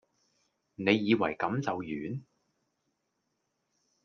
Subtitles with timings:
[0.73, 2.21] 你以為咁就完?